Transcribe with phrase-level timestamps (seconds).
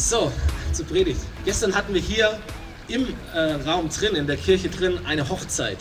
[0.00, 0.32] So,
[0.72, 1.20] zur Predigt.
[1.44, 2.40] Gestern hatten wir hier
[2.88, 5.76] im äh, Raum drin, in der Kirche drin, eine Hochzeit.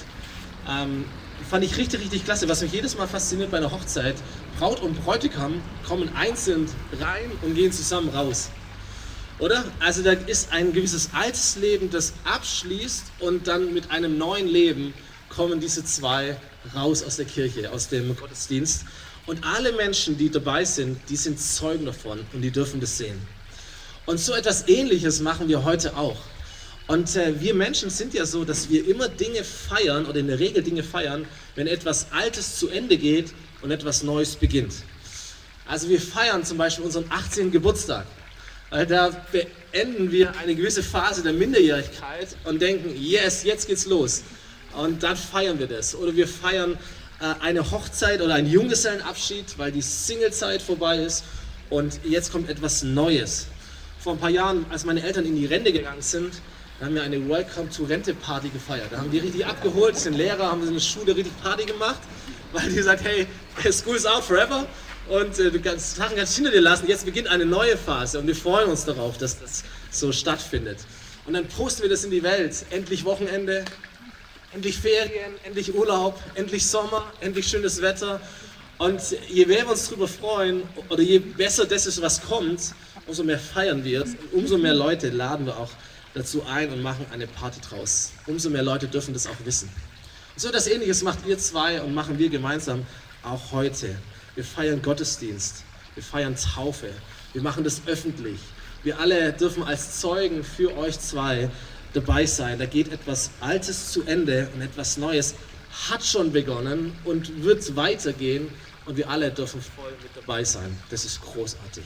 [0.70, 1.06] Ähm,
[1.50, 2.50] fand ich richtig, richtig klasse.
[2.50, 4.16] Was mich jedes Mal fasziniert bei einer Hochzeit,
[4.60, 6.70] Braut und Bräutigam kommen einzeln
[7.00, 8.50] rein und gehen zusammen raus.
[9.40, 9.64] Oder?
[9.80, 14.94] Also da ist ein gewisses altes Leben, das abschließt und dann mit einem neuen Leben
[15.30, 16.36] kommen diese zwei
[16.76, 18.84] raus aus der Kirche, aus dem Gottesdienst.
[19.28, 23.39] Und alle Menschen, die dabei sind, die sind Zeugen davon und die dürfen das sehen.
[24.10, 26.18] Und so etwas Ähnliches machen wir heute auch.
[26.88, 30.40] Und äh, wir Menschen sind ja so, dass wir immer Dinge feiern oder in der
[30.40, 33.32] Regel Dinge feiern, wenn etwas Altes zu Ende geht
[33.62, 34.74] und etwas Neues beginnt.
[35.68, 37.52] Also wir feiern zum Beispiel unseren 18.
[37.52, 38.08] Geburtstag.
[38.72, 44.24] Weil da beenden wir eine gewisse Phase der Minderjährigkeit und denken, yes, jetzt geht's los.
[44.76, 45.94] Und dann feiern wir das.
[45.94, 46.80] Oder wir feiern
[47.20, 51.26] äh, eine Hochzeit oder einen Junggesellenabschied, weil die Singlezeit vorbei ist
[51.70, 53.46] und jetzt kommt etwas Neues.
[54.00, 56.36] Vor ein paar Jahren, als meine Eltern in die Rente gegangen sind,
[56.80, 58.88] haben wir eine Welcome to Rente Party gefeiert.
[58.92, 62.00] Da haben die richtig abgeholt, sind Lehrer, haben in der Schule richtig Party gemacht,
[62.54, 63.28] weil die gesagt, hey,
[63.74, 64.66] school is out forever
[65.10, 66.88] und äh, du kannst Sachen ganz hinter dir lassen.
[66.88, 70.78] Jetzt beginnt eine neue Phase und wir freuen uns darauf, dass das so stattfindet.
[71.26, 72.56] Und dann posten wir das in die Welt.
[72.70, 73.66] Endlich Wochenende,
[74.54, 78.22] endlich Ferien, endlich Urlaub, endlich Sommer, endlich schönes Wetter.
[78.78, 82.74] Und je mehr wir uns darüber freuen oder je besser das ist, was kommt,
[83.10, 85.72] umso mehr feiern wir es umso mehr Leute laden wir auch
[86.14, 88.12] dazu ein und machen eine Party draus.
[88.28, 89.70] Umso mehr Leute dürfen das auch wissen.
[90.36, 92.86] Und so etwas Ähnliches macht ihr zwei und machen wir gemeinsam
[93.24, 93.96] auch heute.
[94.36, 95.64] Wir feiern Gottesdienst,
[95.96, 96.90] wir feiern Taufe,
[97.34, 98.40] wir machen das öffentlich.
[98.84, 101.50] Wir alle dürfen als Zeugen für euch zwei
[101.94, 102.60] dabei sein.
[102.60, 105.36] Da geht etwas Altes zu Ende und etwas Neues
[105.90, 108.48] hat schon begonnen und wird weitergehen
[108.86, 110.78] und wir alle dürfen voll mit dabei sein.
[110.90, 111.84] Das ist großartig.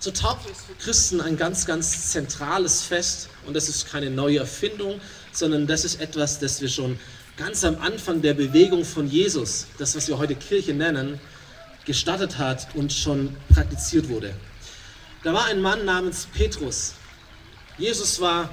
[0.00, 4.38] So Taufe ist für Christen ein ganz, ganz zentrales Fest und das ist keine neue
[4.38, 5.00] Erfindung,
[5.32, 7.00] sondern das ist etwas, das wir schon
[7.36, 11.18] ganz am Anfang der Bewegung von Jesus, das was wir heute Kirche nennen,
[11.84, 14.34] gestartet hat und schon praktiziert wurde.
[15.24, 16.94] Da war ein Mann namens Petrus.
[17.76, 18.50] Jesus war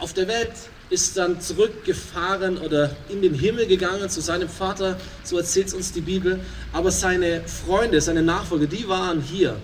[0.00, 0.52] auf der Welt,
[0.90, 5.92] ist dann zurückgefahren oder in den Himmel gegangen zu seinem Vater, so erzählt es uns
[5.92, 6.40] die Bibel.
[6.72, 9.56] Aber seine Freunde, seine Nachfolger, die waren hier.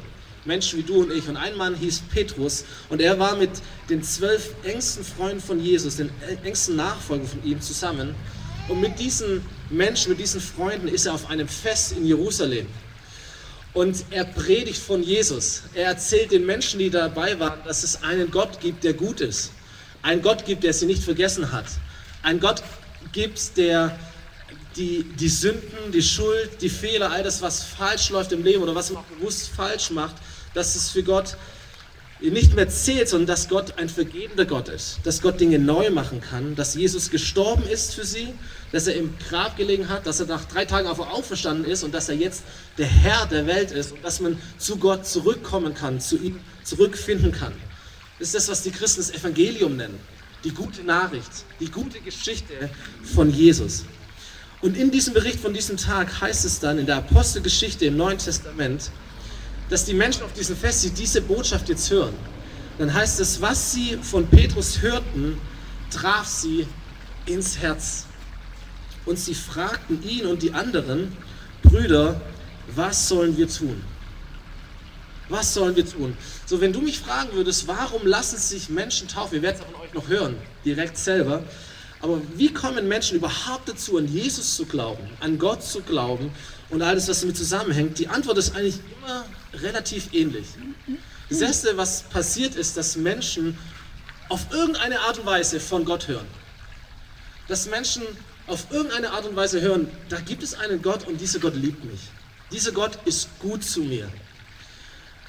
[0.44, 1.28] Menschen wie du und ich.
[1.28, 3.50] Und ein Mann hieß Petrus und er war mit
[3.88, 6.10] den zwölf engsten Freunden von Jesus, den
[6.44, 8.14] engsten Nachfolgern von ihm zusammen.
[8.68, 12.66] Und mit diesen Menschen, mit diesen Freunden ist er auf einem Fest in Jerusalem.
[13.74, 15.62] Und er predigt von Jesus.
[15.74, 19.52] Er erzählt den Menschen, die dabei waren, dass es einen Gott gibt, der gut ist.
[20.02, 21.66] Ein Gott gibt, der sie nicht vergessen hat.
[22.22, 22.62] Ein Gott
[23.12, 23.98] gibt, der
[24.78, 28.74] die, die Sünden, die Schuld, die Fehler, all das, was falsch läuft im Leben oder
[28.74, 30.16] was man auch bewusst falsch macht,
[30.54, 31.36] dass es für Gott
[32.20, 36.20] nicht mehr zählt, sondern dass Gott ein vergebender Gott ist, dass Gott Dinge neu machen
[36.20, 38.34] kann, dass Jesus gestorben ist für sie,
[38.72, 41.94] dass er im Grab gelegen hat, dass er nach drei Tagen auf auferstanden ist und
[41.94, 42.42] dass er jetzt
[42.76, 43.92] der Herr der Welt ist.
[43.92, 47.52] Und dass man zu Gott zurückkommen kann, zu ihm zurückfinden kann.
[48.18, 49.98] Das ist das, was die Christen das Evangelium nennen,
[50.42, 52.68] die gute Nachricht, die gute Geschichte
[53.14, 53.84] von Jesus.
[54.60, 58.18] Und in diesem Bericht von diesem Tag heißt es dann in der Apostelgeschichte im Neuen
[58.18, 58.90] Testament,
[59.70, 62.14] dass die Menschen auf diesem Fest sie diese Botschaft jetzt hören.
[62.78, 65.38] Dann heißt es, was sie von Petrus hörten,
[65.90, 66.66] traf sie
[67.26, 68.06] ins Herz.
[69.04, 71.16] Und sie fragten ihn und die anderen
[71.62, 72.20] Brüder,
[72.74, 73.82] was sollen wir tun?
[75.28, 76.16] Was sollen wir tun?
[76.46, 79.80] So, wenn du mich fragen würdest, warum lassen sich Menschen taufen, wir werden es von
[79.82, 81.44] euch noch hören, direkt selber,
[82.00, 86.30] aber wie kommen Menschen überhaupt dazu, an Jesus zu glauben, an Gott zu glauben
[86.70, 87.98] und alles, was damit zusammenhängt?
[87.98, 90.46] Die Antwort ist eigentlich immer relativ ähnlich.
[91.28, 93.58] Das Erste, was passiert ist, dass Menschen
[94.28, 96.26] auf irgendeine Art und Weise von Gott hören.
[97.48, 98.02] Dass Menschen
[98.46, 101.84] auf irgendeine Art und Weise hören, da gibt es einen Gott und dieser Gott liebt
[101.84, 102.00] mich.
[102.52, 104.08] Dieser Gott ist gut zu mir.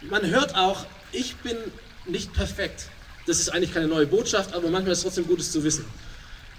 [0.09, 1.57] Man hört auch, ich bin
[2.05, 2.85] nicht perfekt.
[3.25, 5.85] Das ist eigentlich keine neue Botschaft, aber manchmal ist es trotzdem gut, es zu wissen.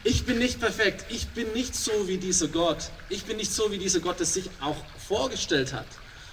[0.02, 1.04] Ich bin nicht perfekt.
[1.10, 2.90] Ich bin nicht so wie dieser Gott.
[3.10, 4.76] Ich bin nicht so wie dieser Gott, der sich auch
[5.06, 5.86] vorgestellt hat.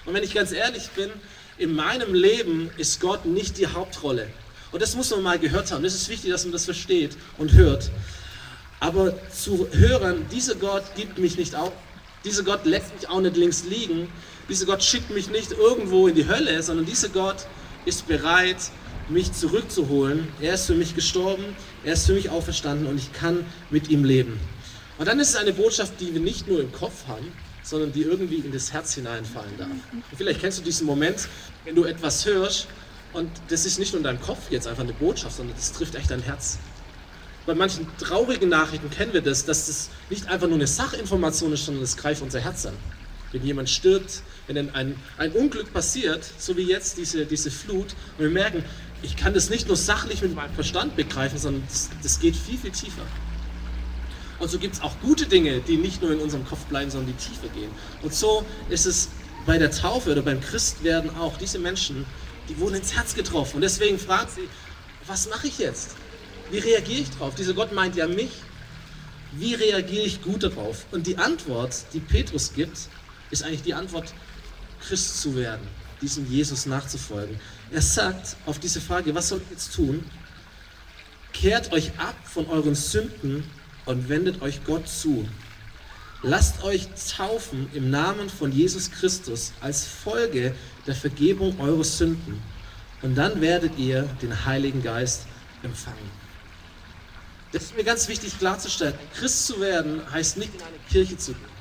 [0.05, 1.09] Und wenn ich ganz ehrlich bin,
[1.57, 4.29] in meinem Leben ist Gott nicht die Hauptrolle.
[4.71, 5.83] Und das muss man mal gehört haben.
[5.83, 7.91] Das ist wichtig, dass man das versteht und hört.
[8.79, 11.73] Aber zu hören, dieser Gott gibt mich nicht auf.
[12.23, 14.07] Dieser Gott lässt mich auch nicht links liegen.
[14.47, 17.47] Dieser Gott schickt mich nicht irgendwo in die Hölle, sondern dieser Gott
[17.85, 18.57] ist bereit,
[19.09, 20.27] mich zurückzuholen.
[20.41, 21.43] Er ist für mich gestorben,
[21.83, 24.39] er ist für mich auferstanden und ich kann mit ihm leben.
[24.97, 27.31] Und dann ist es eine Botschaft, die wir nicht nur im Kopf haben,
[27.63, 29.69] sondern die irgendwie in das Herz hineinfallen darf.
[29.91, 31.27] Und vielleicht kennst du diesen Moment,
[31.65, 32.67] wenn du etwas hörst
[33.13, 35.95] Und das ist nicht nur in deinem Kopf jetzt einfach eine Botschaft, sondern das trifft
[35.95, 36.59] echt dein Herz.
[37.45, 41.65] Bei manchen traurigen Nachrichten kennen wir das, dass das nicht einfach nur eine Sachinformation ist,
[41.65, 42.73] sondern es greift unser Herz an.
[43.31, 48.19] Wenn jemand stirbt, wenn ein, ein Unglück passiert, so wie jetzt diese, diese Flut, und
[48.19, 48.63] wir merken,
[49.01, 52.57] ich kann das nicht nur sachlich mit meinem Verstand begreifen, sondern das, das geht viel,
[52.57, 53.03] viel tiefer.
[54.39, 57.15] Und so gibt es auch gute Dinge, die nicht nur in unserem Kopf bleiben, sondern
[57.15, 57.71] die tiefer gehen.
[58.01, 59.09] Und so ist es
[59.45, 61.37] bei der Taufe oder beim Christwerden auch.
[61.37, 62.05] Diese Menschen,
[62.49, 63.55] die wurden ins Herz getroffen.
[63.55, 64.47] Und deswegen fragt sie,
[65.07, 65.95] was mache ich jetzt?
[66.51, 67.33] Wie reagiere ich drauf?
[67.35, 68.31] Dieser Gott meint ja mich.
[69.33, 70.85] Wie reagiere ich gut darauf?
[70.91, 72.77] Und die Antwort, die Petrus gibt,
[73.31, 74.13] ist eigentlich die Antwort,
[74.79, 75.67] Christ zu werden,
[76.01, 77.39] diesem Jesus nachzufolgen.
[77.71, 80.03] Er sagt auf diese Frage, was soll ich jetzt tun?
[81.33, 83.43] Kehrt euch ab von euren Sünden
[83.85, 85.27] und wendet euch Gott zu.
[86.23, 90.55] Lasst euch taufen im Namen von Jesus Christus als Folge
[90.87, 92.41] der Vergebung eurer Sünden.
[93.03, 95.27] Und dann werdet ihr den Heiligen Geist
[95.61, 96.09] empfangen.
[97.51, 98.95] Das ist mir ganz wichtig klarzustellen.
[99.13, 101.56] Christ zu werden heißt nicht in eine Kirche zu gehen.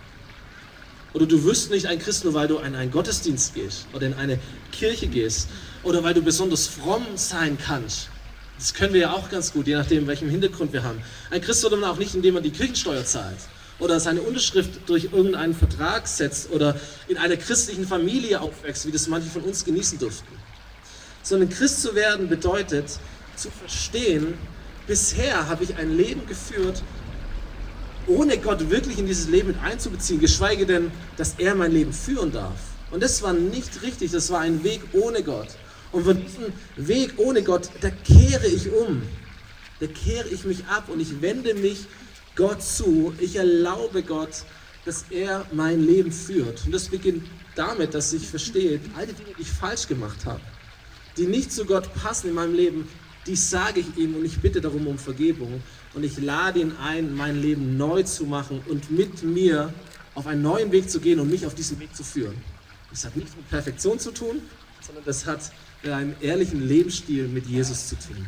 [1.17, 4.13] Oder du wirst nicht ein Christ nur, weil du in einen Gottesdienst gehst oder in
[4.13, 4.39] eine
[4.71, 5.49] Kirche gehst
[5.83, 8.11] oder weil du besonders fromm sein kannst.
[8.59, 11.01] Das können wir ja auch ganz gut, je nachdem, welchen Hintergrund wir haben.
[11.31, 13.39] Ein Christ wird man auch nicht, indem man die Kirchensteuer zahlt
[13.79, 16.79] oder seine Unterschrift durch irgendeinen Vertrag setzt oder
[17.09, 20.35] in einer christlichen Familie aufwächst, wie das manche von uns genießen durften.
[21.23, 22.91] Sondern Christ zu werden bedeutet
[23.37, 24.35] zu verstehen,
[24.87, 26.83] bisher habe ich ein Leben geführt,
[28.07, 32.33] ohne Gott wirklich in dieses Leben mit einzubeziehen, geschweige denn, dass er mein Leben führen
[32.33, 32.59] darf.
[32.91, 35.49] Und das war nicht richtig, das war ein Weg ohne Gott.
[35.93, 39.03] Und von diesem Weg ohne Gott, da kehre ich um.
[39.81, 41.87] Da kehre ich mich ab und ich wende mich
[42.35, 43.15] Gott zu.
[43.19, 44.45] Ich erlaube Gott,
[44.85, 46.65] dass er mein Leben führt.
[46.65, 47.25] Und das beginnt
[47.55, 50.41] damit, dass ich verstehe, all die Dinge, die ich falsch gemacht habe,
[51.17, 52.89] die nicht zu Gott passen in meinem Leben,
[53.27, 55.63] die sage ich ihm und ich bitte darum um Vergebung.
[55.95, 59.73] Und ich lade ihn ein, mein Leben neu zu machen und mit mir
[60.15, 62.37] auf einen neuen Weg zu gehen und mich auf diesen Weg zu führen.
[62.91, 64.41] Das hat nichts mit Perfektion zu tun,
[64.81, 65.51] sondern das hat
[65.83, 68.27] mit einem ehrlichen Lebensstil mit Jesus zu tun.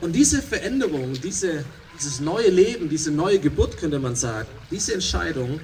[0.00, 1.64] Und diese Veränderung, diese,
[1.98, 5.60] dieses neue Leben, diese neue Geburt, könnte man sagen, diese Entscheidung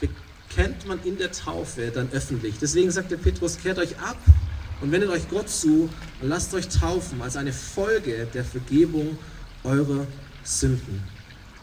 [0.00, 2.56] bekennt man in der Taufe dann öffentlich.
[2.60, 4.16] Deswegen sagt der Petrus, kehrt euch ab
[4.80, 5.88] und wendet euch Gott zu
[6.20, 9.18] und lasst euch taufen als eine Folge der Vergebung
[9.64, 10.06] eurer
[10.44, 11.02] Sünden.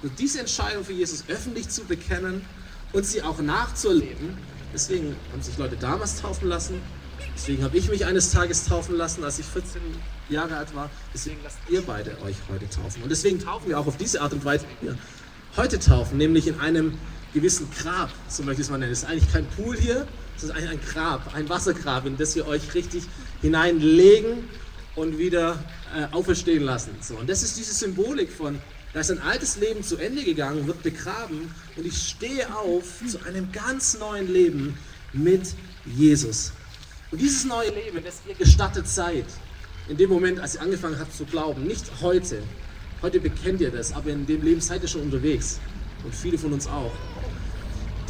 [0.01, 2.45] Und diese Entscheidung für Jesus öffentlich zu bekennen
[2.92, 4.38] und sie auch nachzuerleben,
[4.74, 6.81] deswegen haben sich Leute damals taufen lassen,
[7.36, 9.81] deswegen habe ich mich eines Tages taufen lassen, als ich 14
[10.30, 13.04] Jahre alt war, deswegen lasst ihr beide euch heute taufen.
[13.04, 14.98] Und deswegen taufen wir auch auf diese Art und Weise, wie wir
[15.56, 16.98] heute taufen, nämlich in einem
[17.33, 18.91] gewissen Grab, so möchte ich es mal nennen.
[18.91, 20.07] Es ist eigentlich kein Pool hier,
[20.38, 23.03] es ist eigentlich ein Grab, ein Wassergrab, in das wir euch richtig
[23.41, 24.47] hineinlegen
[24.95, 25.63] und wieder
[25.95, 26.91] äh, auferstehen lassen.
[27.01, 28.59] So, und das ist diese Symbolik von,
[28.94, 33.19] da ist ein altes Leben zu Ende gegangen, wird begraben und ich stehe auf zu
[33.25, 34.77] einem ganz neuen Leben
[35.12, 36.51] mit Jesus.
[37.12, 39.25] Und dieses neue Leben, das ihr gestattet seid,
[39.89, 42.41] in dem Moment, als ihr angefangen habt zu glauben, nicht heute,
[43.01, 45.59] heute bekennt ihr das, aber in dem Leben seid ihr schon unterwegs
[46.04, 46.92] und viele von uns auch.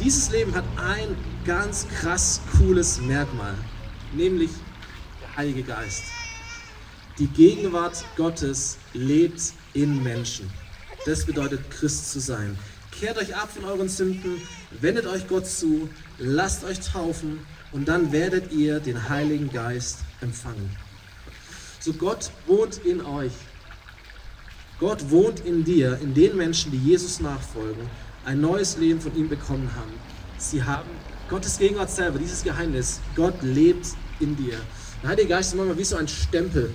[0.00, 3.54] Dieses Leben hat ein ganz krass cooles Merkmal,
[4.12, 4.50] nämlich
[5.20, 6.04] der Heilige Geist.
[7.18, 10.50] Die Gegenwart Gottes lebt in Menschen.
[11.06, 12.58] Das bedeutet Christ zu sein.
[12.90, 14.40] Kehrt euch ab von euren Sünden,
[14.80, 17.40] wendet euch Gott zu, lasst euch taufen
[17.72, 20.76] und dann werdet ihr den Heiligen Geist empfangen.
[21.80, 23.32] So Gott wohnt in euch.
[24.80, 27.88] Gott wohnt in dir, in den Menschen, die Jesus nachfolgen
[28.24, 29.92] ein neues Leben von ihm bekommen haben.
[30.38, 30.88] Sie haben
[31.28, 33.00] Gottes Gegenwart selber, dieses Geheimnis.
[33.14, 33.88] Gott lebt
[34.20, 34.58] in dir.
[35.02, 36.70] Der Heilige Geist ist manchmal wie so ein Stempel,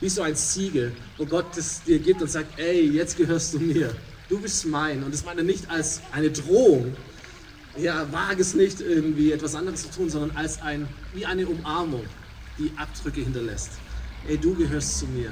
[0.00, 3.60] wie so ein Siegel, wo Gott es dir gibt und sagt, ey, jetzt gehörst du
[3.60, 3.94] mir.
[4.28, 5.02] Du bist mein.
[5.04, 6.96] Und das meine nicht als eine Drohung.
[7.76, 12.04] Ja, wage es nicht irgendwie etwas anderes zu tun, sondern als ein, wie eine Umarmung,
[12.58, 13.70] die Abdrücke hinterlässt.
[14.26, 15.30] Ey, du gehörst zu mir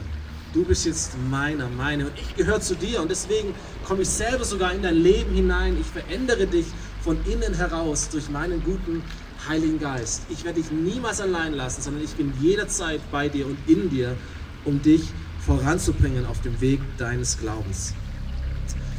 [0.52, 4.44] du bist jetzt meiner, meine und ich gehöre zu dir und deswegen komme ich selber
[4.44, 5.76] sogar in dein Leben hinein.
[5.80, 6.66] Ich verändere dich
[7.02, 9.02] von innen heraus durch meinen guten
[9.48, 10.22] Heiligen Geist.
[10.28, 14.16] Ich werde dich niemals allein lassen, sondern ich bin jederzeit bei dir und in dir,
[14.64, 15.02] um dich
[15.44, 17.94] voranzubringen auf dem Weg deines Glaubens.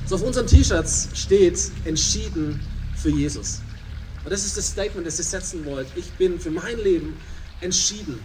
[0.05, 2.61] So auf unseren T-Shirts steht entschieden
[2.95, 3.61] für Jesus.
[4.23, 5.87] Und das ist das Statement, das ihr setzen wollt.
[5.95, 7.17] Ich bin für mein Leben
[7.59, 8.19] entschieden,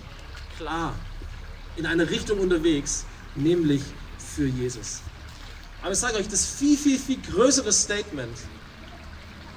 [0.57, 0.95] klar,
[1.77, 3.83] in eine Richtung unterwegs, nämlich
[4.19, 5.01] für Jesus.
[5.83, 8.37] Aber ich sage euch, das viel, viel, viel größere Statement,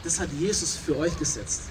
[0.04, 1.64] das hat Jesus für euch gesetzt.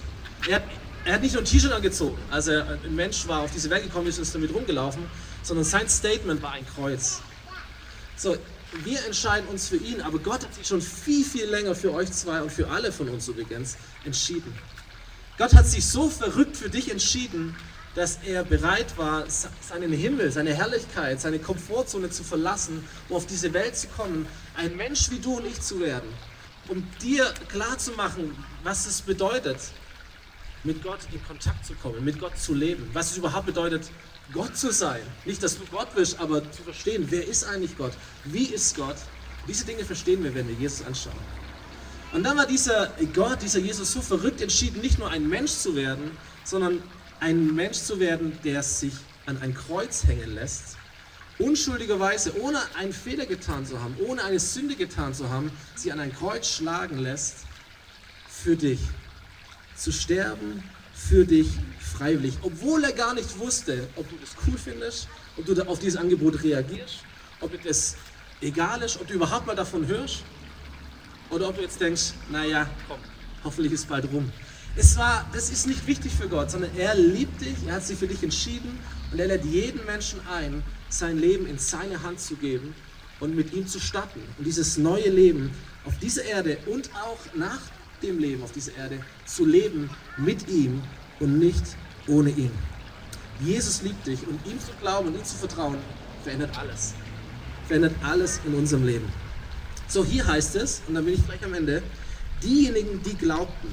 [0.49, 0.65] Er hat
[1.05, 3.83] er hat nicht nur ein T-Shirt angezogen, als er ein Mensch war, auf diese Welt
[3.83, 5.05] gekommen ist, ist damit rumgelaufen,
[5.43, 7.21] sondern sein Statement war ein Kreuz.
[8.17, 8.37] So,
[8.85, 12.11] wir entscheiden uns für ihn, aber Gott hat sich schon viel, viel länger für euch
[12.11, 14.53] zwei und für alle von uns übrigens entschieden.
[15.37, 17.55] Gott hat sich so verrückt für dich entschieden,
[17.95, 23.53] dass er bereit war, seinen Himmel, seine Herrlichkeit, seine Komfortzone zu verlassen, um auf diese
[23.53, 26.09] Welt zu kommen, ein Mensch wie du und ich zu werden,
[26.69, 29.59] um dir klarzumachen, was es bedeutet,
[30.65, 33.91] mit Gott in Kontakt zu kommen, mit Gott zu leben, was es überhaupt bedeutet,
[34.33, 35.03] Gott zu sein.
[35.25, 37.93] Nicht, dass du Gott bist, aber zu verstehen, wer ist eigentlich Gott?
[38.25, 38.97] Wie ist Gott?
[39.47, 41.13] Diese Dinge verstehen wir, wenn wir Jesus anschauen.
[42.13, 45.77] Und dann war dieser Gott, dieser Jesus so verrückt entschieden, nicht nur ein Mensch zu
[45.77, 46.83] werden, sondern
[47.25, 48.93] ein Mensch zu werden, der sich
[49.25, 50.77] an ein Kreuz hängen lässt,
[51.39, 56.01] unschuldigerweise, ohne einen Fehler getan zu haben, ohne eine Sünde getan zu haben, sie an
[56.01, 57.47] ein Kreuz schlagen lässt,
[58.29, 58.79] für dich
[59.75, 60.63] zu sterben,
[60.93, 61.49] für dich
[61.81, 65.99] freiwillig, obwohl er gar nicht wusste, ob du das cool findest, ob du auf dieses
[65.99, 66.99] Angebot reagierst,
[67.41, 67.97] ob das
[68.43, 70.25] egal ist, ob du überhaupt mal davon hörst
[71.31, 72.99] oder ob du jetzt denkst, naja, komm,
[73.45, 74.31] hoffentlich ist es bald rum.
[74.77, 77.97] Es war, das ist nicht wichtig für Gott, sondern er liebt dich, er hat sich
[77.97, 78.77] für dich entschieden
[79.13, 82.75] und er lädt jeden Menschen ein, sein Leben in seine Hand zu geben
[83.21, 84.21] und mit ihm zu starten.
[84.37, 85.53] Und dieses neue Leben
[85.85, 87.61] auf dieser Erde und auch nach
[88.03, 90.83] dem Leben auf dieser Erde zu leben mit ihm
[91.21, 91.65] und nicht
[92.09, 92.51] ohne ihn.
[93.41, 95.79] Jesus liebt dich und ihm zu glauben und ihm zu vertrauen,
[96.25, 96.95] verändert alles.
[97.69, 99.09] Verändert alles in unserem Leben.
[99.87, 101.83] So, hier heißt es, und dann bin ich gleich am Ende,
[102.43, 103.69] diejenigen, die glaubten.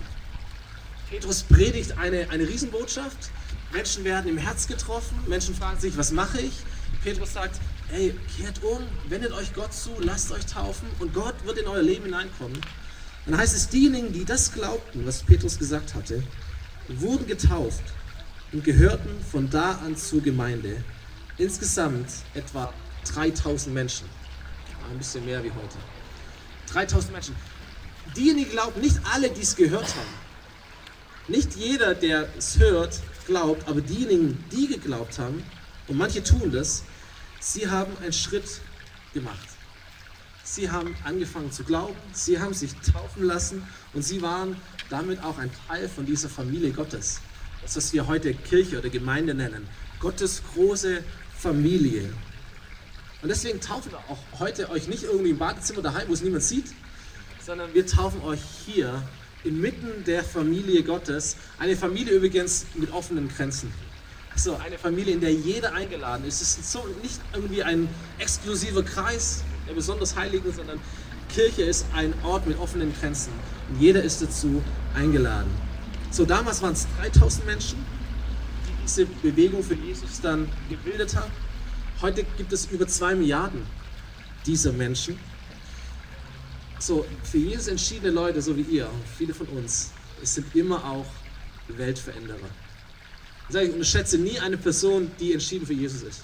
[1.11, 3.31] Petrus predigt eine, eine Riesenbotschaft.
[3.73, 5.19] Menschen werden im Herz getroffen.
[5.27, 6.53] Menschen fragen sich, was mache ich?
[7.03, 11.57] Petrus sagt, hey, kehrt um, wendet euch Gott zu, lasst euch taufen und Gott wird
[11.57, 12.57] in euer Leben hineinkommen.
[13.25, 16.23] Dann heißt es, diejenigen, die das glaubten, was Petrus gesagt hatte,
[16.87, 17.83] wurden getauft
[18.53, 20.81] und gehörten von da an zur Gemeinde.
[21.37, 22.73] Insgesamt etwa
[23.13, 24.07] 3000 Menschen.
[24.89, 25.77] Ein bisschen mehr wie heute.
[26.71, 27.35] 3000 Menschen.
[28.15, 30.20] Diejenigen glauben, nicht alle, die es gehört haben.
[31.27, 35.43] Nicht jeder, der es hört, glaubt, aber diejenigen, die geglaubt haben,
[35.87, 36.83] und manche tun das,
[37.39, 38.61] sie haben einen Schritt
[39.13, 39.47] gemacht.
[40.43, 43.63] Sie haben angefangen zu glauben, sie haben sich taufen lassen
[43.93, 44.55] und sie waren
[44.89, 47.21] damit auch ein Teil von dieser Familie Gottes.
[47.61, 49.67] Das, was wir heute Kirche oder Gemeinde nennen.
[49.99, 51.03] Gottes große
[51.37, 52.11] Familie.
[53.21, 56.43] Und deswegen taufen wir auch heute euch nicht irgendwie im Badezimmer daheim, wo es niemand
[56.43, 56.65] sieht,
[57.45, 59.03] sondern wir taufen euch hier
[59.43, 61.37] inmitten der Familie Gottes.
[61.59, 63.73] Eine Familie übrigens mit offenen Grenzen.
[64.35, 66.41] So, eine Familie, in der jeder eingeladen ist.
[66.41, 70.79] Es ist so nicht irgendwie ein exklusiver Kreis der besonders Heiligen, sondern
[71.29, 73.31] Kirche ist ein Ort mit offenen Grenzen.
[73.69, 74.61] Und jeder ist dazu
[74.95, 75.49] eingeladen.
[76.11, 77.85] So, damals waren es 3000 Menschen,
[78.67, 81.31] die diese Bewegung für Jesus dann gebildet haben.
[82.01, 83.61] Heute gibt es über zwei Milliarden
[84.45, 85.17] dieser Menschen.
[86.81, 91.05] So, für Jesus entschiedene Leute, so wie ihr, viele von uns, es sind immer auch
[91.67, 92.49] Weltveränderer.
[93.49, 96.23] Ich unterschätze nie eine Person, die entschieden für Jesus ist.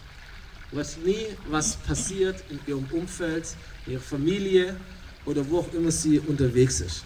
[0.71, 4.75] Du weißt nie, was passiert in ihrem Umfeld, in ihrer Familie
[5.25, 7.03] oder wo auch immer sie unterwegs ist.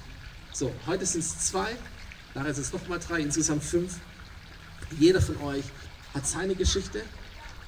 [0.53, 1.75] So, heute sind es zwei,
[2.33, 3.97] nachher sind es nochmal drei, insgesamt fünf.
[4.97, 5.65] Jeder von euch
[6.13, 7.01] hat seine Geschichte,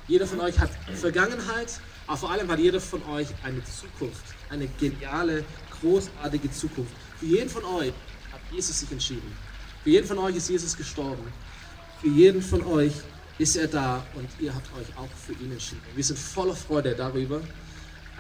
[0.07, 4.67] jeder von euch hat Vergangenheit, aber vor allem hat jeder von euch eine Zukunft, eine
[4.79, 5.43] geniale,
[5.83, 6.93] großartige Zukunft.
[7.19, 7.93] Für jeden von euch
[8.31, 9.31] hat Jesus sich entschieden.
[9.83, 11.23] Für jeden von euch ist Jesus gestorben.
[12.01, 12.93] Für jeden von euch
[13.37, 15.81] ist er da und ihr habt euch auch für ihn entschieden.
[15.95, 17.41] Wir sind voller Freude darüber,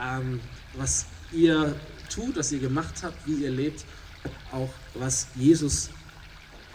[0.01, 0.41] ähm,
[0.73, 1.75] was ihr
[2.09, 3.85] tut, was ihr gemacht habt, wie ihr lebt,
[4.51, 5.89] auch was Jesus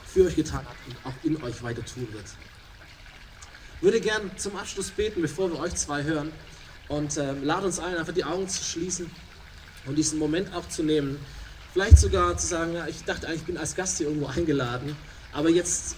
[0.07, 2.25] für euch getan hat und auch in euch weiter tun wird.
[3.76, 6.33] Ich würde gern zum Abschluss beten, bevor wir euch zwei hören
[6.88, 9.11] und ähm, lade uns ein, einfach die Augen zu schließen
[9.88, 11.18] und diesen Moment auch zu nehmen.
[11.73, 14.97] Vielleicht sogar zu sagen, ja, ich dachte eigentlich, ich bin als Gast hier irgendwo eingeladen,
[15.33, 15.97] aber jetzt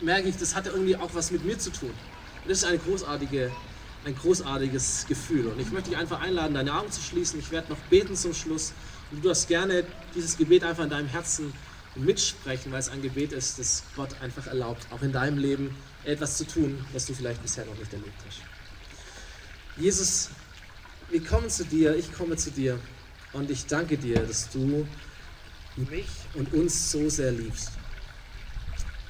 [0.00, 1.90] merke ich, das hat irgendwie auch was mit mir zu tun.
[1.90, 3.50] Und das ist eine großartige,
[4.04, 5.46] ein großartiges Gefühl.
[5.46, 7.38] Und ich möchte dich einfach einladen, deine Augen zu schließen.
[7.38, 8.72] Ich werde noch beten zum Schluss.
[9.10, 11.52] Und du darfst gerne dieses Gebet einfach in deinem Herzen
[11.94, 15.74] mitsprechen, weil es ein Gebet ist, das Gott einfach erlaubt, auch in deinem Leben
[16.04, 18.40] etwas zu tun, was du vielleicht bisher noch nicht erlebt hast.
[19.76, 20.30] Jesus,
[21.10, 22.78] wir kommen zu dir, ich komme zu dir
[23.34, 24.86] und ich danke dir, dass du
[25.76, 27.70] mich und uns so sehr liebst.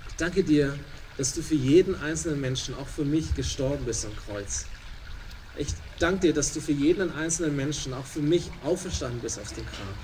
[0.08, 0.78] Ich danke dir,
[1.16, 4.66] dass du für jeden einzelnen Menschen, auch für mich, gestorben bist am Kreuz.
[5.56, 9.52] Ich danke dir, dass du für jeden einzelnen Menschen, auch für mich, auferstanden bist aus
[9.52, 9.94] dem Grab.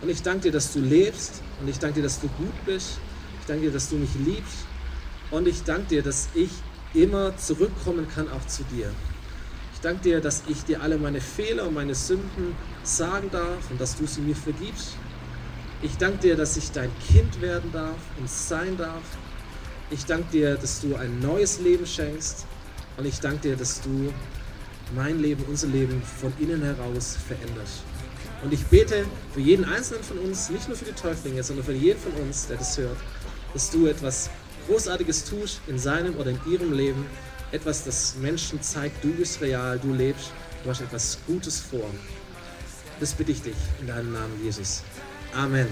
[0.00, 2.98] Und ich danke dir, dass du lebst und ich danke dir, dass du gut bist.
[3.40, 4.66] Ich danke dir, dass du mich liebst
[5.30, 6.50] Und ich danke dir, dass ich
[6.94, 8.92] immer zurückkommen kann, auch zu dir.
[9.82, 13.80] Ich danke dir, dass ich dir alle meine Fehler und meine Sünden sagen darf und
[13.80, 14.96] dass du sie mir vergibst.
[15.82, 19.02] Ich danke dir, dass ich dein Kind werden darf und sein darf.
[19.90, 22.46] Ich danke dir, dass du ein neues Leben schenkst.
[22.96, 24.14] Und ich danke dir, dass du
[24.94, 27.82] mein Leben, unser Leben von innen heraus veränderst.
[28.44, 31.72] Und ich bete für jeden Einzelnen von uns, nicht nur für die Täuflinge, sondern für
[31.72, 32.98] jeden von uns, der das hört,
[33.52, 34.30] dass du etwas
[34.68, 37.04] Großartiges tust in seinem oder in ihrem Leben.
[37.52, 40.32] Etwas, das Menschen zeigt, du bist real, du lebst,
[40.64, 41.88] du hast etwas Gutes vor.
[42.98, 44.82] Das bitte ich dich in deinem Namen, Jesus.
[45.34, 45.68] Amen.